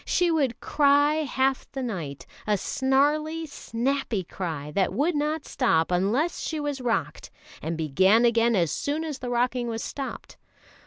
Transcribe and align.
She 0.03 0.31
would 0.31 0.59
cry 0.59 1.17
half 1.25 1.71
the 1.73 1.83
night, 1.83 2.25
a 2.47 2.57
snarly, 2.57 3.45
snappy 3.45 4.23
cry, 4.23 4.71
that 4.71 4.91
would 4.93 5.13
not 5.15 5.45
stop 5.45 5.91
unless 5.91 6.39
she 6.39 6.59
was 6.59 6.81
rocked, 6.81 7.29
and 7.61 7.77
began 7.77 8.25
again 8.25 8.55
as 8.55 8.71
soon 8.71 9.03
as 9.03 9.19
the 9.19 9.29
rocking 9.29 9.67
was 9.67 9.83
stopped. 9.83 10.37